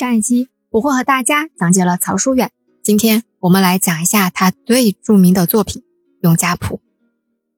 [0.00, 2.50] 上一期我会和大家讲解了曹淑远，
[2.82, 5.82] 今天我们来讲一下他最著名的作品
[6.22, 6.76] 《永嘉谱》。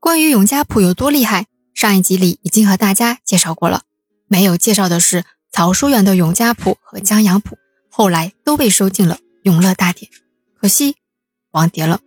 [0.01, 3.83] 关于《永嘉谱》有多厉害，上一集里已经和大家介绍过了。
[4.27, 7.55] 没有介绍的是曹淑远的《永嘉谱》和《江阳谱》，
[7.89, 9.15] 后来都被收进了
[9.45, 10.11] 《永乐大典》，
[10.61, 10.97] 可惜
[11.53, 12.01] 亡蝶了。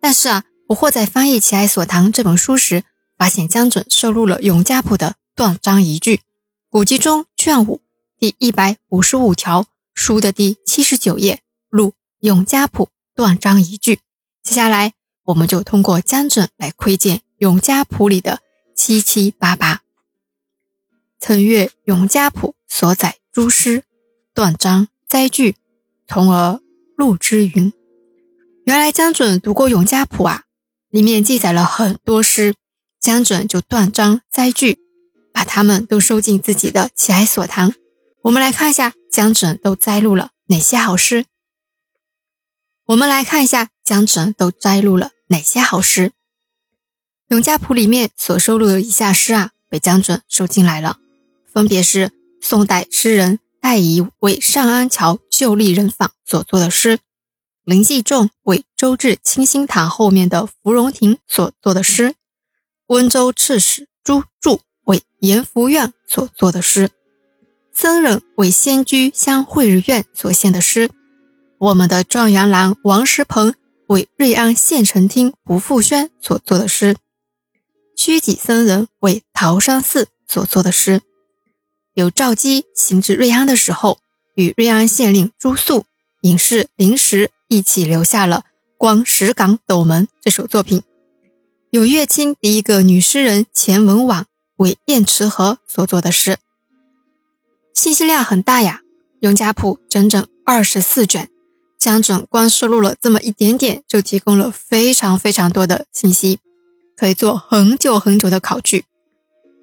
[0.00, 2.84] 但是啊，不惑在翻译《齐哀所堂》这本书时，
[3.16, 6.20] 发现江准收录了《永嘉谱》的断章一句，
[6.70, 7.80] 古籍中卷五。
[8.18, 14.00] 第一百五十五条，书的第七十九页录《永嘉谱》断章一句。
[14.42, 14.94] 接下来，
[15.26, 18.40] 我们就通过江准来窥见《永嘉谱》里的
[18.74, 19.82] 七七八八。
[21.20, 23.84] 曾阅《永嘉谱》所载诸诗、
[24.34, 25.54] 断章、摘句，
[26.08, 26.60] 从而
[26.96, 27.72] 录之云。
[28.64, 30.42] 原来江准读过《永嘉谱》啊，
[30.90, 32.56] 里面记载了很多诗，
[32.98, 34.80] 江准就断章摘句，
[35.32, 37.72] 把它们都收进自己的喜爱所堂。
[38.22, 41.24] 我们来看一下江准都摘录了哪些好诗。
[42.86, 46.08] 我们来看一下江准都摘录了哪些好诗。
[47.28, 50.98] 《永嘉谱》里面所收录的以下诗啊，被江准收进来了，
[51.52, 52.10] 分别是
[52.40, 56.98] 宋代诗人戴仪为上安桥旧立人坊所作的诗，
[57.64, 62.14] 林继仲为周至清心堂后面的芙蓉亭所作的诗，
[62.86, 66.90] 温州刺史朱柱为延福院所作的诗。
[67.80, 70.90] 僧人为仙居乡慧日院所献的诗，
[71.58, 73.54] 我们的状元郎王石鹏
[73.86, 76.96] 为瑞安县城厅胡复轩所作的诗，
[77.94, 81.02] 虚己僧人为桃山寺所作的诗，
[81.94, 84.00] 有赵姬行至瑞安的时候，
[84.34, 85.84] 与瑞安县令朱肃、
[86.22, 88.44] 隐士林时一起留下了
[88.76, 90.82] 《光石岗斗门》这首作品，
[91.70, 96.38] 有乐清第一个女诗人钱文婉为燕池河所作的诗。
[97.78, 98.80] 信息量很大呀，
[99.20, 101.28] 《永嘉谱》整整二十四卷，
[101.78, 106.40] 江准光收录了这么一点点，就提供了非常非常多的信息，
[106.96, 108.84] 可以做很久很久的考据。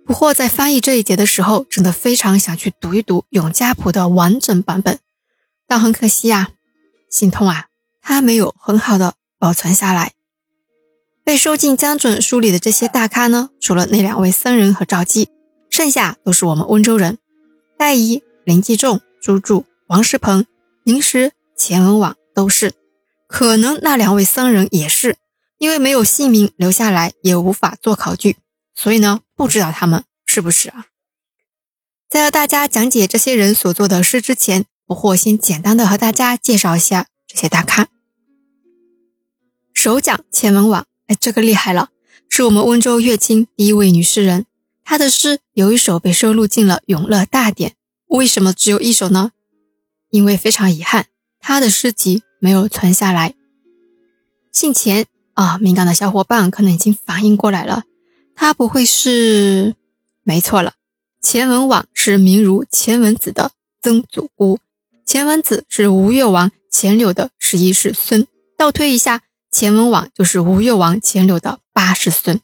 [0.06, 4.98] 不过在翻译这一节的时候，真的非常想去读一读《永嘉谱》的完整版本，
[5.68, 6.52] 但很可惜呀，
[7.09, 7.66] 心痛啊，
[8.02, 10.14] 它没有很好的保存下来。
[11.25, 15.28] 被收进江准书里的这些大咖呢，除了那两位僧人和赵姬，
[15.70, 17.18] 剩下都是我们温州人。
[17.78, 20.46] 戴仪、林继仲、朱柱、王石鹏、
[20.84, 22.74] 林时、钱文网都是，
[23.28, 25.18] 可能那两位僧人也是，
[25.58, 28.38] 因为没有姓名留下来，也无法做考据，
[28.74, 30.86] 所以呢，不知道他们是不是啊。
[32.09, 37.88] 在和大家讲解这些人所做的诗之前，不惑先简单的和大家介绍一下这些大咖。
[39.74, 41.90] 首讲钱文网，哎，这个厉害了，
[42.30, 44.46] 是我们温州乐清第一位女诗人。
[44.88, 47.72] 他的诗有一首被收录进了《永乐大典》，
[48.06, 49.31] 为什么只有一首呢？
[50.12, 51.07] 因为非常遗憾，
[51.40, 53.34] 他的诗集没有存下来。
[54.51, 57.84] 姓钱啊，敏感的小伙伴可能已经反应过来了，
[58.35, 59.75] 他不会是……
[60.22, 60.75] 没错了，
[61.19, 63.51] 钱文网是名儒钱文子的
[63.81, 64.59] 曾祖姑，
[65.03, 72.40] 钱文子是吴越王钱柳的十一世孙，倒推一下，钱文网就是吴越王钱柳的八世孙。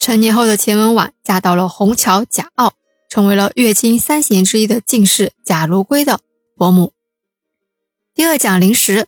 [0.00, 2.72] 成年后的钱文婉嫁到了虹桥贾傲，
[3.10, 6.20] 成为了乐清三贤之一的进士贾如圭的
[6.56, 6.94] 伯母。
[8.14, 9.06] 第二讲林时，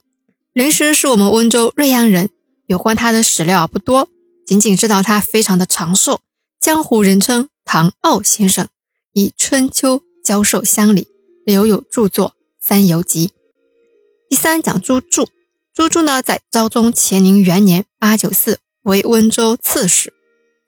[0.52, 2.28] 林时是我们温州瑞安人，
[2.66, 4.10] 有关他的史料不多，
[4.46, 6.20] 仅仅知道他非常的长寿，
[6.60, 8.68] 江湖人称唐傲先生，
[9.14, 11.08] 以春秋教授乡里，
[11.46, 12.28] 留有著作
[12.60, 13.28] 《三游集》。
[14.28, 15.26] 第三讲朱柱，
[15.72, 20.12] 朱柱呢在昭宗乾宁元年八九四为温州刺史。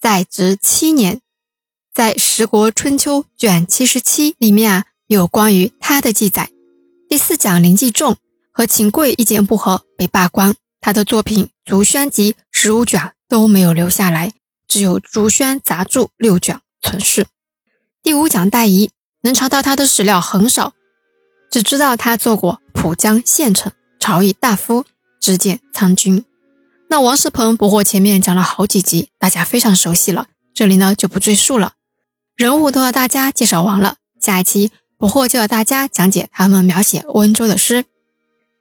[0.04, 1.22] 在职七年，
[1.94, 6.50] 在《十国春秋》卷七十七里面啊，有关于他的记载。
[7.08, 8.18] 第四讲林继仲
[8.52, 14.34] 和秦桧意见不合被罢官，他的作品《竹轩集》十五卷都没有留下来，
[14.68, 17.24] 只有《竹轩杂著》六卷存世。
[18.02, 18.90] 第五讲戴仪，
[19.22, 20.74] 能查到他的史料很少，
[21.50, 24.84] 只知道他做过浦江县丞、朝议大夫、
[25.18, 26.26] 知见参军。
[26.94, 31.72] 那王世鹏不惑前面讲了好几集，大家非常熟悉了，这里呢就不赘述了。
[32.36, 37.84] 人物都要大家介绍完了，下一期不惑就要大家讲解他们描写温州的诗。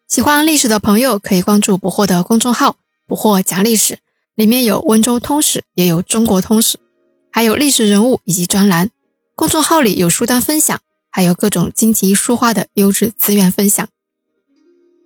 [0.07, 3.99] 喜欢历史的朋友可以关注不惑的公众号“不惑讲历史”，
[4.33, 6.79] 里面有温州通史，也有中国通史，
[7.31, 8.89] 还有历史人物以及专栏。
[9.35, 10.79] 公众号里有书单分享，
[11.11, 13.87] 还有各种荆棘书画的优质资源分享。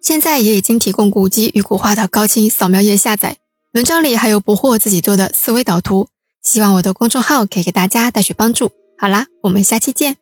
[0.01, 3.38] 现在也已经提供古籍与古画的高清扫描页下载，
[3.73, 6.07] 文章里还有不惑自己做的思维导图，
[6.44, 8.71] 希望我的公众号可以给大家带去帮助。
[8.97, 10.17] 好啦，我们下期见。